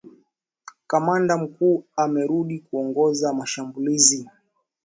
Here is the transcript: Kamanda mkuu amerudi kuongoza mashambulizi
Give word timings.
Kamanda 0.87 1.37
mkuu 1.37 1.83
amerudi 1.97 2.59
kuongoza 2.59 3.33
mashambulizi 3.33 4.29